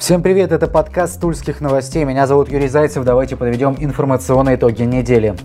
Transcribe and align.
Всем 0.00 0.22
привет, 0.22 0.50
это 0.50 0.66
подкаст 0.66 1.20
Тульских 1.20 1.60
новостей. 1.60 2.04
Меня 2.04 2.26
зовут 2.26 2.50
Юрий 2.50 2.68
Зайцев. 2.68 3.04
Давайте 3.04 3.36
подведем 3.36 3.76
информационные 3.78 4.56
итоги 4.56 4.82
недели. 4.82 5.36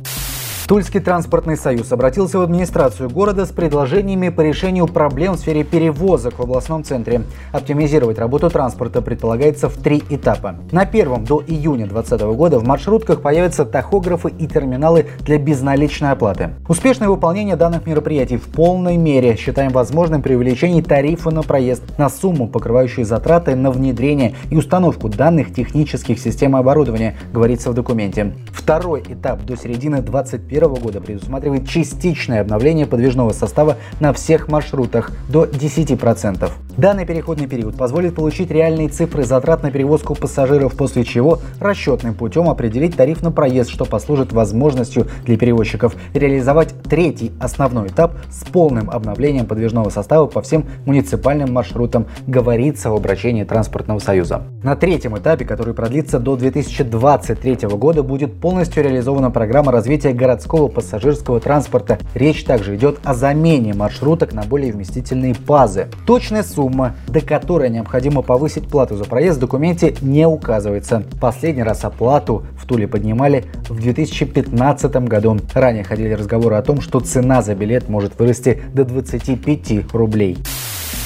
Тульский 0.67 0.99
транспортный 0.99 1.57
союз 1.57 1.91
обратился 1.91 2.39
в 2.39 2.41
администрацию 2.41 3.07
города 3.07 3.45
с 3.45 3.49
предложениями 3.49 4.29
по 4.29 4.41
решению 4.41 4.87
проблем 4.87 5.33
в 5.33 5.37
сфере 5.37 5.63
перевозок 5.63 6.39
в 6.39 6.41
областном 6.41 6.83
центре. 6.83 7.21
Оптимизировать 7.51 8.17
работу 8.17 8.49
транспорта 8.49 9.03
предполагается 9.03 9.69
в 9.69 9.77
три 9.77 10.01
этапа. 10.09 10.55
На 10.71 10.87
первом 10.87 11.23
до 11.23 11.43
июня 11.45 11.85
2020 11.85 12.21
года 12.35 12.57
в 12.57 12.65
маршрутках 12.65 13.21
появятся 13.21 13.63
тахографы 13.63 14.29
и 14.39 14.47
терминалы 14.47 15.05
для 15.19 15.37
безналичной 15.37 16.09
оплаты. 16.09 16.55
Успешное 16.67 17.09
выполнение 17.09 17.55
данных 17.55 17.85
мероприятий 17.85 18.37
в 18.37 18.47
полной 18.47 18.97
мере 18.97 19.35
считаем 19.35 19.71
возможным 19.71 20.23
при 20.23 20.33
увеличении 20.33 20.81
тарифа 20.81 21.29
на 21.29 21.43
проезд 21.43 21.83
на 21.99 22.09
сумму, 22.09 22.47
покрывающую 22.47 23.05
затраты 23.05 23.53
на 23.55 23.69
внедрение 23.69 24.33
и 24.49 24.55
установку 24.55 25.09
данных 25.09 25.53
технических 25.53 26.17
систем 26.17 26.57
и 26.57 26.59
оборудования, 26.59 27.17
говорится 27.31 27.69
в 27.69 27.75
документе. 27.75 28.33
Второй 28.51 29.03
этап 29.07 29.43
до 29.43 29.55
середины 29.55 30.01
2021 30.01 30.54
2021 30.59 30.83
года 30.83 31.01
предусматривает 31.01 31.67
частичное 31.67 32.41
обновление 32.41 32.85
подвижного 32.85 33.31
состава 33.31 33.77
на 33.99 34.13
всех 34.13 34.47
маршрутах 34.47 35.11
до 35.29 35.45
10%. 35.45 36.49
Данный 36.77 37.05
переходный 37.05 37.47
период 37.47 37.77
позволит 37.77 38.15
получить 38.15 38.51
реальные 38.51 38.89
цифры 38.89 39.23
затрат 39.23 39.63
на 39.63 39.71
перевозку 39.71 40.13
пассажиров, 40.13 40.75
после 40.75 41.05
чего 41.05 41.39
расчетным 41.59 42.13
путем 42.13 42.49
определить 42.49 42.97
тариф 42.97 43.21
на 43.21 43.31
проезд, 43.31 43.69
что 43.69 43.85
послужит 43.85 44.33
возможностью 44.33 45.07
для 45.25 45.37
перевозчиков 45.37 45.95
реализовать 46.13 46.73
третий 46.83 47.31
основной 47.39 47.87
этап 47.87 48.15
с 48.29 48.43
полным 48.45 48.89
обновлением 48.89 49.45
подвижного 49.45 49.89
состава 49.89 50.25
по 50.27 50.41
всем 50.41 50.65
муниципальным 50.85 51.53
маршрутам, 51.53 52.07
говорится 52.27 52.89
в 52.89 52.95
обращении 52.95 53.45
Транспортного 53.45 53.99
союза. 53.99 54.43
На 54.61 54.75
третьем 54.75 55.17
этапе, 55.17 55.45
который 55.45 55.73
продлится 55.73 56.19
до 56.19 56.35
2023 56.35 57.69
года, 57.69 58.03
будет 58.03 58.33
полностью 58.41 58.83
реализована 58.83 59.31
программа 59.31 59.71
развития 59.71 60.11
городского 60.11 60.44
пассажирского 60.45 61.39
транспорта. 61.39 61.97
Речь 62.13 62.43
также 62.43 62.75
идет 62.75 62.99
о 63.03 63.13
замене 63.13 63.73
маршруток 63.73 64.33
на 64.33 64.43
более 64.43 64.71
вместительные 64.71 65.35
пазы. 65.35 65.87
Точная 66.05 66.43
сумма, 66.43 66.95
до 67.07 67.21
которой 67.21 67.69
необходимо 67.69 68.21
повысить 68.21 68.67
плату 68.67 68.95
за 68.95 69.05
проезд 69.05 69.37
в 69.37 69.41
документе 69.41 69.95
не 70.01 70.27
указывается. 70.27 71.03
Последний 71.19 71.63
раз 71.63 71.83
оплату 71.83 72.45
в 72.57 72.65
Туле 72.65 72.87
поднимали 72.87 73.45
в 73.69 73.79
2015 73.79 74.95
году. 75.07 75.37
Ранее 75.53 75.83
ходили 75.83 76.13
разговоры 76.13 76.55
о 76.55 76.61
том, 76.61 76.81
что 76.81 76.99
цена 76.99 77.41
за 77.41 77.55
билет 77.55 77.89
может 77.89 78.17
вырасти 78.19 78.61
до 78.73 78.85
25 78.85 79.93
рублей. 79.93 80.37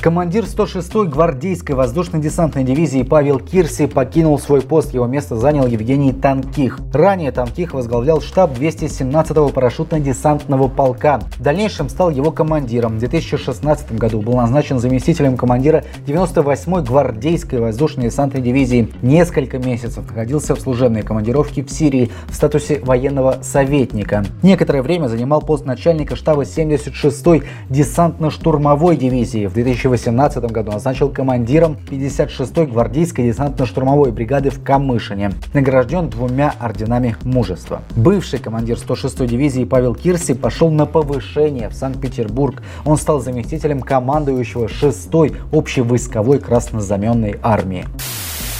Командир 0.02 0.46
106-й 0.46 1.10
гвардейской 1.10 1.76
воздушно-десантной 1.76 2.64
дивизии 2.64 3.04
Павел 3.04 3.38
Кирси 3.38 3.86
покинул 3.86 4.40
свой 4.40 4.62
пост. 4.62 4.94
Его 4.94 5.08
место 5.08 5.36
занял 5.36 5.68
Евгений 5.68 6.14
Танких. 6.14 6.80
Ранее 6.94 7.34
Танких 7.34 7.74
возглавлял 7.74 8.22
штаб 8.22 8.58
217-го 8.58 9.50
парашютно-десантного 9.50 10.70
полка. 10.70 11.20
В 11.38 11.42
дальнейшем 11.42 11.90
стал 11.90 12.12
его 12.12 12.32
командиром. 12.32 12.96
В 12.96 13.00
2016 13.00 13.92
году 13.98 14.22
был 14.22 14.36
назначен 14.36 14.80
заместителем 14.80 15.36
командира 15.36 15.84
98-й 16.08 16.86
гвардейской 16.86 17.60
воздушно-десантной 17.60 18.42
дивизии. 18.42 18.88
Несколько 19.02 19.58
месяцев 19.58 20.08
находился 20.08 20.56
в 20.56 20.62
служебной 20.62 21.02
командировке 21.02 21.62
в 21.62 21.70
Сирии 21.70 22.10
в 22.28 22.36
статусе 22.36 22.80
военного 22.80 23.40
советника. 23.42 24.24
Некоторое 24.44 24.82
время 24.82 25.08
занимал 25.08 25.42
пост 25.42 25.66
начальника 25.66 26.16
штаба 26.16 26.44
76-й 26.44 27.44
десантно-штурмовой 27.70 28.96
дивизии. 28.96 29.48
В 29.48 29.54
2000 29.54 29.89
2018 29.90 30.52
году 30.52 30.72
назначил 30.72 31.10
командиром 31.10 31.78
56-й 31.90 32.68
гвардейской 32.68 33.30
десантно-штурмовой 33.30 34.12
бригады 34.12 34.50
в 34.50 34.64
Камышине. 34.64 35.32
Награжден 35.54 36.10
двумя 36.10 36.54
орденами 36.60 37.16
мужества. 37.24 37.82
Бывший 37.96 38.40
командир 38.40 38.78
106-й 38.78 39.28
дивизии 39.28 39.64
Павел 39.64 39.96
Кирси 39.96 40.34
пошел 40.34 40.70
на 40.70 40.86
повышение 40.86 41.70
в 41.70 41.74
Санкт-Петербург. 41.74 42.62
Он 42.86 42.98
стал 42.98 43.20
заместителем 43.20 43.82
командующего 43.82 44.66
6-й 44.68 45.36
общевойсковой 45.52 46.40
краснозаменной 46.40 47.36
армии. 47.42 47.86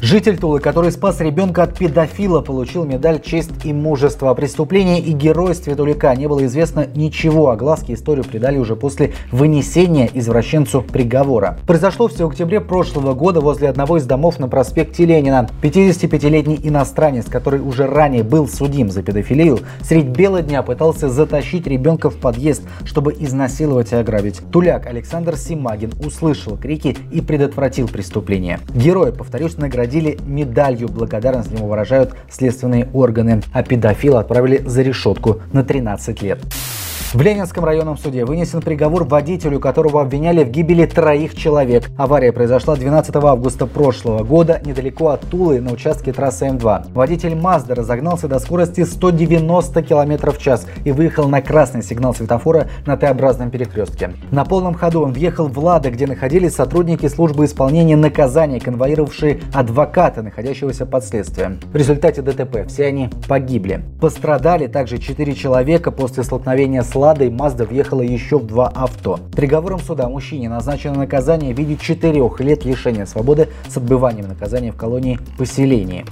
Житель 0.02 0.38
Тулы, 0.38 0.62
который 0.62 0.94
спас 0.94 1.20
ребенка 1.20 1.64
от 1.64 1.78
педофила, 1.78 2.40
получил 2.40 2.86
медаль 2.86 3.20
«Честь 3.22 3.66
и 3.66 3.74
мужество». 3.74 4.30
О 4.30 4.34
преступлении 4.34 5.02
и 5.02 5.12
геройстве 5.12 5.76
Тулика 5.76 6.16
не 6.16 6.26
было 6.26 6.46
известно 6.46 6.88
ничего. 6.96 7.50
Огласки 7.50 7.92
историю 7.92 8.24
придали 8.24 8.58
уже 8.58 8.78
после 8.78 9.12
вынесения 9.34 10.10
извращенцу 10.14 10.84
приговора. 10.84 11.60
Произошло 11.68 12.08
все 12.08 12.26
в 12.26 12.30
октябре 12.30 12.62
прошлого 12.62 13.14
года 13.14 13.42
возле 13.42 13.68
одного 13.68 13.98
из 13.98 14.06
домов 14.06 14.40
на 14.40 14.48
проспекте 14.48 15.06
Ленина. 15.06 15.50
55-летний 15.62 16.62
иностранец, 16.64 17.26
который 17.26 17.60
уже 17.60 17.86
ранее 17.86 18.24
был 18.24 18.48
судим 18.48 18.90
за 18.90 19.04
педофилию, 19.04 19.60
средь 19.82 20.08
бела 20.08 20.42
дня 20.42 20.64
пытался 20.64 21.10
затащить 21.10 21.68
ребенка 21.68 22.10
в 22.10 22.16
подъезд, 22.16 22.64
чтобы 22.86 23.14
изнасиловать 23.20 23.92
и 23.92 23.98
ограбить. 23.98 24.40
Туляк 24.50 24.88
Александр 24.88 25.36
Симагин 25.36 25.92
услышал 26.06 26.56
крики 26.56 26.96
и 27.12 27.20
предотвратил 27.20 27.90
преступление. 27.90 28.62
Героя, 28.74 29.12
повторюсь, 29.12 29.58
наградили 29.58 29.89
наградили 29.90 30.18
медалью. 30.26 30.88
Благодарность 30.88 31.52
ему 31.52 31.68
выражают 31.68 32.14
следственные 32.30 32.90
органы. 32.94 33.42
А 33.54 33.64
педофила 33.64 34.20
отправили 34.20 34.62
за 34.66 34.82
решетку 34.82 35.42
на 35.52 35.64
13 35.64 36.22
лет. 36.22 36.40
В 37.12 37.22
Ленинском 37.22 37.66
районном 37.66 37.98
суде 37.98 38.24
вынесен 38.24 38.62
приговор 38.62 39.04
водителю, 39.04 39.60
которого 39.60 40.04
обвиняли 40.04 40.44
в 40.44 40.52
гибели 40.52 40.86
троих 40.86 41.36
человек. 41.36 41.90
Авария 41.98 42.32
произошла 42.32 42.76
12 42.76 43.16
августа 43.16 43.66
прошлого 43.66 44.24
года 44.24 44.62
недалеко 44.64 45.08
от 45.08 45.22
Тулы 45.22 45.60
на 45.60 45.72
участке 45.72 46.14
трассы 46.14 46.46
М2. 46.46 46.94
Водитель 46.94 47.34
Мазда 47.34 47.74
разогнался 47.74 48.28
до 48.28 48.38
скорости 48.38 48.86
190 48.86 49.82
км 49.82 50.32
в 50.32 50.38
час 50.38 50.68
и 50.86 50.92
выехал 50.92 51.28
на 51.28 51.42
красный 51.42 51.82
сигнал 51.82 52.14
светофора 52.14 52.70
на 52.86 52.96
Т-образном 52.96 53.50
перекрестке. 53.50 54.14
На 54.30 54.46
полном 54.46 54.76
ходу 54.76 55.02
он 55.02 55.12
въехал 55.12 55.48
в 55.48 55.58
Лада, 55.58 55.90
где 55.90 56.06
находились 56.06 56.54
сотрудники 56.54 57.08
службы 57.08 57.46
исполнения 57.46 57.96
наказания, 57.96 58.60
конвоировавшие 58.60 59.42
адвоката, 59.52 60.22
находящегося 60.22 60.86
под 60.86 61.04
следствием. 61.04 61.60
В 61.74 61.76
результате 61.76 62.22
ДТП 62.22 62.68
все 62.68 62.86
они 62.86 63.10
погибли. 63.28 63.82
Пострадали 64.00 64.68
также 64.68 65.00
4 65.00 65.34
человека 65.34 65.90
после 65.90 66.22
столкновения 66.24 66.84
с 66.84 66.99
Ладой 67.00 67.30
Мазда 67.30 67.64
въехала 67.64 68.02
еще 68.02 68.38
в 68.40 68.46
два 68.46 68.68
авто. 68.68 69.20
Приговором 69.32 69.80
суда 69.80 70.10
мужчине 70.10 70.50
назначено 70.50 70.96
наказание 70.96 71.54
в 71.54 71.58
виде 71.58 71.78
четырех 71.78 72.42
лет 72.42 72.66
лишения 72.66 73.06
свободы 73.06 73.48
с 73.70 73.78
отбыванием 73.78 74.28
наказания 74.28 74.74
в 74.74 74.76
колонии 74.76 75.18
поселения. 75.38 76.04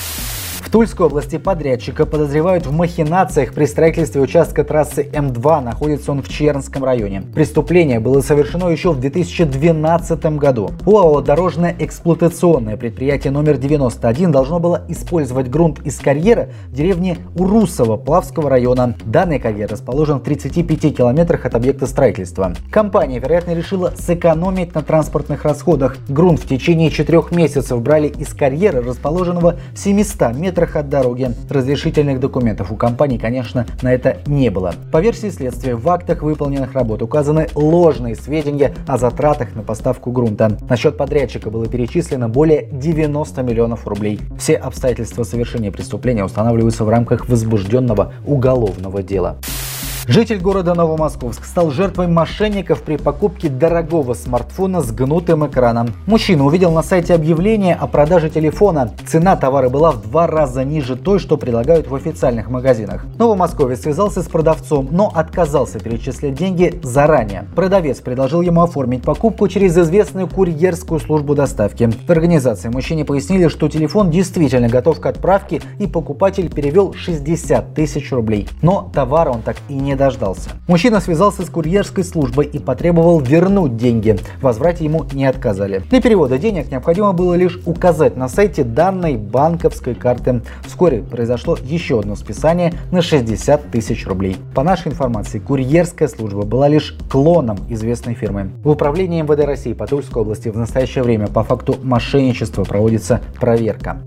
В 0.67 0.69
Тульской 0.69 1.05
области 1.05 1.38
подрядчика 1.38 2.05
подозревают 2.05 2.66
в 2.66 2.73
махинациях 2.73 3.53
при 3.53 3.63
строительстве 3.63 4.19
участка 4.19 4.66
трассы 4.66 5.03
М2. 5.03 5.61
Находится 5.61 6.11
он 6.11 6.22
в 6.22 6.28
Чернском 6.28 6.83
районе. 6.83 7.22
Преступление 7.33 8.01
было 8.01 8.19
совершено 8.19 8.67
еще 8.67 8.91
в 8.91 9.00
2012 9.00 10.25
году. 10.38 10.72
УАО 10.85 11.22
«Дорожное 11.22 11.73
эксплуатационное 11.79 12.75
предприятие 12.75 13.31
номер 13.31 13.56
91» 13.56 14.29
должно 14.29 14.59
было 14.59 14.83
использовать 14.89 15.50
грунт 15.50 15.79
из 15.85 15.97
карьера 16.00 16.50
в 16.67 16.73
деревне 16.73 17.17
Урусово 17.38 17.95
Плавского 17.95 18.50
района. 18.50 18.94
Данный 19.06 19.39
карьер 19.39 19.72
расположен 19.72 20.19
в 20.19 20.23
35 20.23 20.97
километрах 20.97 21.45
от 21.45 21.56
объекта 21.56 21.88
строительства. 21.88 22.53
Компания, 22.69 23.19
вероятно, 23.19 23.53
решила 23.53 23.94
сэкономить 23.97 24.75
на 24.75 24.81
транспортных 24.81 25.45
расходах. 25.45 25.95
Грунт 26.09 26.41
в 26.41 26.47
течение 26.50 26.91
четырех 26.91 27.31
месяцев 27.31 27.81
брали 27.81 28.09
из 28.09 28.33
карьера, 28.33 28.81
расположенного 28.81 29.56
в 29.73 29.79
700 29.79 30.35
метрах 30.35 30.56
метрах 30.57 30.75
от 30.75 30.90
дороги. 30.90 31.29
Разрешительных 31.50 32.19
документов 32.19 32.72
у 32.72 32.75
компании, 32.75 33.18
конечно, 33.18 33.68
на 33.84 33.94
это 33.94 34.18
не 34.25 34.50
было. 34.50 34.73
По 34.91 35.00
версии 35.00 35.29
следствия, 35.29 35.75
в 35.75 35.88
актах 35.88 36.23
выполненных 36.23 36.73
работ 36.73 37.03
указаны 37.03 37.47
ложные 37.53 38.16
сведения 38.16 38.73
о 38.88 38.97
затратах 38.97 39.56
на 39.56 39.62
поставку 39.62 40.12
грунта. 40.12 40.57
На 40.68 40.75
счет 40.75 40.97
подрядчика 40.97 41.51
было 41.51 41.68
перечислено 41.68 42.28
более 42.28 42.68
90 42.72 43.44
миллионов 43.44 43.85
рублей. 43.88 44.19
Все 44.39 44.56
обстоятельства 44.56 45.24
совершения 45.24 45.71
преступления 45.71 46.25
устанавливаются 46.25 46.83
в 46.86 46.89
рамках 46.89 47.30
возбужденного 47.30 48.13
уголовного 48.25 49.04
дела. 49.04 49.38
Житель 50.09 50.39
города 50.39 50.74
Новомосковск 50.74 51.44
стал 51.44 51.69
жертвой 51.69 52.07
мошенников 52.07 52.81
при 52.81 52.95
покупке 52.95 53.50
дорогого 53.50 54.13
смартфона 54.13 54.81
с 54.81 54.89
гнутым 54.94 55.45
экраном. 55.45 55.89
Мужчина 56.06 56.45
увидел 56.45 56.71
на 56.71 56.81
сайте 56.81 57.13
объявление 57.13 57.75
о 57.75 57.88
продаже 57.88 58.30
телефона. 58.30 58.94
Цена 59.06 59.36
товара 59.36 59.68
была 59.68 59.92
в 59.92 60.01
два 60.01 60.25
раза 60.25 60.63
ниже 60.63 60.95
той, 60.95 61.19
что 61.19 61.36
предлагают 61.36 61.89
в 61.89 61.95
официальных 61.95 62.50
магазинах. 62.50 63.06
Новомосковец 63.19 63.81
связался 63.81 64.24
с 64.24 64.27
продавцом, 64.27 64.88
но 64.92 65.12
отказался 65.13 65.77
перечислять 65.77 66.36
деньги 66.36 66.80
заранее. 66.83 67.45
Продавец 67.54 68.00
предложил 68.00 68.39
ему 68.39 68.62
оформить 68.62 69.04
покупку 69.04 69.50
через 69.50 69.77
известную 69.77 70.30
курьерскую 70.30 71.01
службу 71.01 71.36
доставки. 71.36 71.92
В 72.07 72.09
организации 72.09 72.69
мужчине 72.69 73.04
пояснили, 73.04 73.50
что 73.50 73.68
телефон 73.68 74.09
действительно 74.09 74.69
готов 74.69 75.01
к 75.01 75.06
отправке 75.06 75.62
и 75.80 75.86
покупатель 75.86 76.50
перевел 76.50 76.94
60 76.94 77.74
тысяч 77.74 78.09
рублей. 78.13 78.48
Но 78.62 78.89
товара 78.94 79.31
он 79.31 79.42
так 79.42 79.57
и 79.68 79.74
не 79.74 79.96
дождался. 79.97 80.51
Мужчина 80.67 81.01
связался 81.01 81.44
с 81.44 81.49
курьерской 81.49 82.03
службой 82.03 82.45
и 82.45 82.59
потребовал 82.59 83.19
вернуть 83.19 83.75
деньги. 83.75 84.17
Возврате 84.41 84.85
ему 84.85 85.03
не 85.11 85.25
отказали. 85.25 85.83
Для 85.89 86.01
перевода 86.01 86.38
денег 86.38 86.71
необходимо 86.71 87.11
было 87.11 87.33
лишь 87.33 87.59
указать 87.65 88.15
на 88.15 88.29
сайте 88.29 88.63
данной 88.63 89.17
банковской 89.17 89.95
карты. 89.95 90.41
Вскоре 90.65 91.01
произошло 91.01 91.57
еще 91.61 91.99
одно 91.99 92.15
списание 92.15 92.73
на 92.91 93.01
60 93.01 93.71
тысяч 93.71 94.07
рублей. 94.07 94.38
По 94.55 94.63
нашей 94.63 94.91
информации, 94.91 95.39
курьерская 95.39 96.07
служба 96.07 96.44
была 96.44 96.67
лишь 96.67 96.95
клоном 97.11 97.57
известной 97.69 98.13
фирмы. 98.13 98.51
В 98.63 98.69
управлении 98.69 99.21
МВД 99.21 99.45
России 99.45 99.73
по 99.73 99.88
Тульской 99.88 100.21
области 100.21 100.49
в 100.49 100.57
настоящее 100.57 101.03
время 101.03 101.27
по 101.27 101.44
факту 101.44 101.75
мошенничества 101.81 102.63
проводится 102.63 103.21
проверка. 103.39 104.01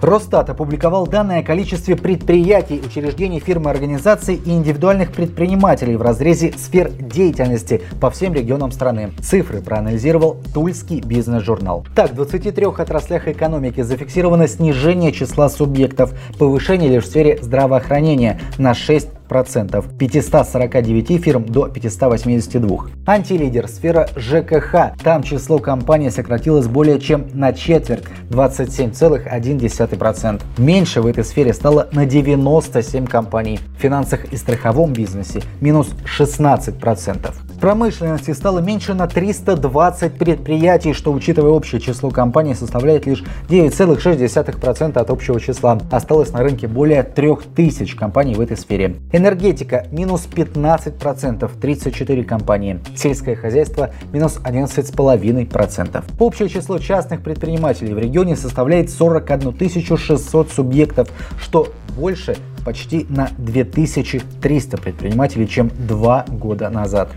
Росстат 0.00 0.48
опубликовал 0.50 1.06
данные 1.06 1.40
о 1.40 1.42
количестве 1.42 1.96
предприятий, 1.96 2.80
учреждений, 2.84 3.40
фирм 3.40 3.68
и 3.68 3.70
организаций 3.70 4.36
и 4.36 4.50
индивидуальных 4.50 5.12
предпринимателей 5.12 5.96
в 5.96 6.02
разрезе 6.02 6.52
сфер 6.56 6.90
деятельности 6.90 7.82
по 8.00 8.10
всем 8.10 8.32
регионам 8.32 8.70
страны. 8.70 9.10
Цифры 9.20 9.60
проанализировал 9.60 10.36
Тульский 10.54 11.00
бизнес-журнал. 11.00 11.84
Так, 11.94 12.12
в 12.12 12.14
23 12.14 12.66
отраслях 12.66 13.28
экономики 13.28 13.82
зафиксировано 13.82 14.48
снижение 14.48 15.12
числа 15.12 15.48
субъектов, 15.48 16.12
повышение 16.38 16.90
лишь 16.90 17.04
в 17.04 17.08
сфере 17.08 17.38
здравоохранения 17.42 18.40
на 18.58 18.74
6 18.74 19.08
процентов 19.08 19.17
549 19.28 21.22
фирм 21.22 21.44
до 21.44 21.68
582. 21.68 22.86
Антилидер 23.06 23.68
сфера 23.68 24.08
ЖКХ. 24.16 24.94
Там 25.02 25.22
число 25.22 25.58
компаний 25.58 26.10
сократилось 26.10 26.66
более 26.66 26.98
чем 27.00 27.26
на 27.34 27.52
четверть 27.52 28.04
27,1%. 28.30 30.42
Меньше 30.58 31.00
в 31.00 31.06
этой 31.06 31.24
сфере 31.24 31.52
стало 31.52 31.88
на 31.92 32.06
97 32.06 33.06
компаний. 33.06 33.60
В 33.78 33.80
финансах 33.80 34.32
и 34.32 34.36
страховом 34.36 34.92
бизнесе 34.92 35.42
минус 35.60 35.90
16%. 36.18 37.47
Промышленности 37.60 38.30
стало 38.30 38.60
меньше 38.60 38.94
на 38.94 39.08
320 39.08 40.12
предприятий, 40.14 40.92
что, 40.92 41.12
учитывая 41.12 41.50
общее 41.50 41.80
число 41.80 42.10
компаний, 42.10 42.54
составляет 42.54 43.06
лишь 43.06 43.24
9,6% 43.48 44.98
от 44.98 45.10
общего 45.10 45.40
числа. 45.40 45.78
Осталось 45.90 46.32
на 46.32 46.40
рынке 46.40 46.68
более 46.68 47.02
3000 47.02 47.96
компаний 47.96 48.34
в 48.34 48.40
этой 48.40 48.56
сфере. 48.56 48.96
Энергетика 49.12 49.86
минус 49.90 50.28
15%, 50.32 51.50
34 51.60 52.24
компании. 52.24 52.80
Сельское 52.94 53.34
хозяйство 53.34 53.90
минус 54.12 54.38
11,5%. 54.44 56.04
Общее 56.20 56.48
число 56.48 56.78
частных 56.78 57.22
предпринимателей 57.22 57.92
в 57.92 57.98
регионе 57.98 58.36
составляет 58.36 58.90
41 58.90 59.96
600 59.96 60.50
субъектов, 60.50 61.08
что 61.40 61.72
больше 61.96 62.36
почти 62.64 63.06
на 63.08 63.30
2300 63.38 64.76
предпринимателей, 64.76 65.48
чем 65.48 65.70
два 65.76 66.24
года 66.28 66.70
назад. 66.70 67.10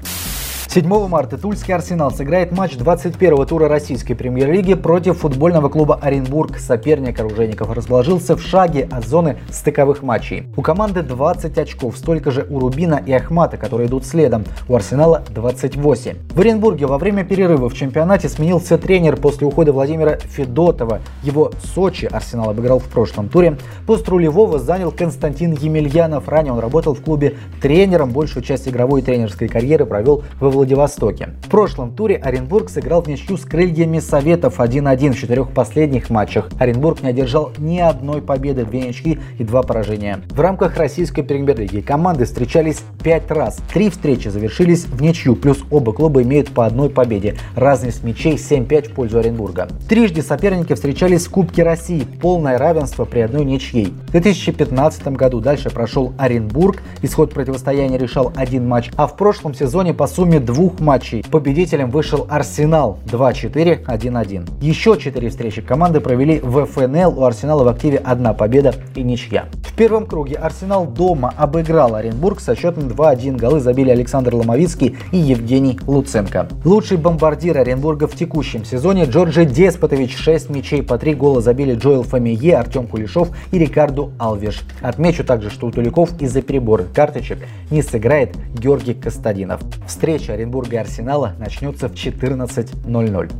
7 0.74 0.88
марта 1.10 1.38
Тульский 1.38 1.74
Арсенал 1.74 2.12
сыграет 2.12 2.54
матч 2.54 2.78
21-го 2.78 3.44
тура 3.44 3.68
российской 3.68 4.14
премьер-лиги 4.14 4.74
против 4.74 5.18
футбольного 5.18 5.68
клуба 5.68 6.00
Оренбург. 6.02 6.60
Соперник 6.60 7.20
оружейников 7.20 7.74
расположился 7.74 8.38
в 8.38 8.42
шаге 8.42 8.88
от 8.90 9.06
зоны 9.06 9.38
стыковых 9.50 10.02
матчей. 10.02 10.48
У 10.56 10.62
команды 10.62 11.02
20 11.02 11.58
очков, 11.58 11.98
столько 11.98 12.32
же 12.32 12.48
у 12.50 12.60
Рубина 12.60 13.04
и 13.06 13.12
Ахмата, 13.12 13.58
которые 13.58 13.90
идут 13.90 14.06
следом. 14.06 14.46
У 14.70 14.76
Арсенала 14.76 15.26
28. 15.32 16.16
В 16.34 16.40
Оренбурге 16.40 16.86
во 16.86 16.98
время 16.98 17.26
перерыва 17.26 17.68
в 17.68 17.74
чемпионате 17.74 18.30
сменился 18.30 18.78
тренер 18.78 19.18
после 19.18 19.48
ухода 19.48 19.74
Владимира 19.74 20.20
Федотова. 20.20 21.02
Его 21.22 21.52
Сочи 21.76 22.06
Арсенал 22.06 22.52
обыграл 22.52 22.80
в 22.80 22.86
прошлом 22.86 23.28
туре. 23.28 23.58
Пост 23.86 24.08
рулевого 24.08 24.58
занял 24.58 24.94
Константин 24.94 25.52
Емельянов. 25.52 26.30
Ранее 26.30 26.54
он 26.54 26.60
работал 26.60 26.94
в 26.94 27.02
клубе 27.02 27.36
тренером. 27.62 28.12
Большую 28.12 28.42
часть 28.42 28.70
игровой 28.70 29.02
и 29.02 29.04
тренерской 29.04 29.50
карьеры 29.50 29.86
провел 29.86 30.24
во 30.40 30.61
Владивостоке. 30.62 31.30
В 31.42 31.50
прошлом 31.50 31.96
туре 31.96 32.18
Оренбург 32.18 32.70
сыграл 32.70 33.02
в 33.02 33.08
ничью 33.08 33.36
с 33.36 33.46
крыльями 33.46 33.98
Советов 33.98 34.60
1-1 34.60 35.14
в 35.14 35.18
четырех 35.18 35.50
последних 35.50 36.12
матчах. 36.12 36.50
Оренбург 36.60 37.02
не 37.02 37.10
одержал 37.10 37.52
ни 37.58 37.80
одной 37.80 38.22
победы, 38.22 38.64
две 38.64 38.82
ничьи 38.82 39.20
и 39.40 39.44
два 39.44 39.64
поражения. 39.64 40.22
В 40.30 40.40
рамках 40.40 40.78
российской 40.78 41.24
премьер-лиги 41.24 41.82
команды 41.82 42.26
встречались 42.26 42.84
пять 43.04 43.32
раз. 43.32 43.58
Три 43.74 43.90
встречи 43.90 44.28
завершились 44.28 44.86
в 44.86 45.02
ничью, 45.02 45.36
плюс 45.36 45.58
оба 45.72 45.94
клуба 45.94 46.22
имеют 46.22 46.52
по 46.52 46.68
одной 46.68 46.92
победе. 46.92 47.38
Разность 47.56 48.04
мячей 48.04 48.36
7-5 48.36 48.90
в 48.90 48.94
пользу 48.94 49.18
Оренбурга. 49.18 49.68
Трижды 49.90 50.22
соперники 50.22 50.76
встречались 50.76 51.26
в 51.26 51.32
Кубке 51.32 51.64
России, 51.64 52.06
полное 52.22 52.60
равенство 52.60 53.06
при 53.06 53.22
одной 53.22 53.46
ничьей. 53.46 53.96
В 54.10 54.12
2015 54.12 55.08
году 55.08 55.40
дальше 55.40 55.72
прошел 55.72 56.14
Оренбург, 56.20 56.84
исход 57.02 57.34
противостояния 57.34 57.98
решал 57.98 58.32
один 58.36 58.68
матч, 58.68 58.92
а 58.96 59.08
в 59.08 59.18
прошлом 59.18 59.56
сезоне 59.56 59.96
по 59.96 60.06
сумме 60.06 60.40
двух 60.52 60.82
матчей. 60.82 61.24
Победителем 61.32 61.90
вышел 61.90 62.28
Арсенал 62.30 63.00
2-4, 63.06 63.86
1-1. 63.86 64.50
Еще 64.62 64.98
четыре 64.98 65.30
встречи 65.30 65.62
команды 65.62 66.02
провели 66.02 66.42
в 66.42 66.66
ФНЛ. 66.66 67.18
У 67.18 67.24
Арсенала 67.24 67.64
в 67.64 67.70
активе 67.70 67.98
одна 68.04 68.34
победа 68.34 68.76
и 68.96 69.02
ничья. 69.02 69.46
В 69.64 69.74
первом 69.74 70.06
круге 70.06 70.36
Арсенал 70.36 70.86
дома 70.86 71.34
обыграл 71.38 71.96
Оренбург 71.96 72.42
со 72.42 72.56
счетом 72.56 72.90
2-1. 72.90 73.38
Голы 73.38 73.62
забили 73.62 73.90
Александр 73.92 74.36
Ломовицкий 74.36 74.98
и 75.14 75.18
Евгений 75.18 75.80
Луценко. 75.88 76.50
Лучший 76.66 76.98
бомбардир 76.98 77.58
Оренбурга 77.58 78.08
в 78.08 78.16
текущем 78.16 78.66
сезоне 78.66 79.06
Джорджи 79.06 79.46
Деспотович 79.46 80.18
6 80.18 80.50
мячей 80.50 80.84
по 80.84 80.98
3 80.98 81.16
гола 81.16 81.40
забили 81.40 81.76
Джоэл 81.76 82.04
Фамие, 82.04 82.58
Артем 82.58 82.88
Кулешов 82.88 83.30
и 83.54 83.58
Рикарду 83.58 84.12
Алвеш. 84.20 84.64
Отмечу 84.82 85.24
также, 85.24 85.50
что 85.50 85.68
у 85.68 85.72
Туликов 85.72 86.22
из-за 86.22 86.42
перебора 86.42 86.84
карточек 86.94 87.40
не 87.70 87.82
сыграет 87.82 88.36
Георгий 88.54 88.94
Кастадинов. 88.94 89.62
Встреча 89.88 90.41
Оренбурга 90.42 90.78
и 90.78 90.80
Арсенала 90.80 91.34
начнется 91.38 91.88
в 91.88 91.94
14.00. 91.94 93.32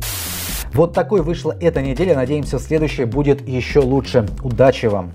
Вот 0.72 0.94
такой 0.94 1.20
вышла 1.20 1.54
эта 1.60 1.82
неделя. 1.82 2.14
Надеемся, 2.14 2.58
следующая 2.58 3.06
будет 3.06 3.46
еще 3.46 3.80
лучше. 3.80 4.26
Удачи 4.42 4.86
вам! 4.86 5.14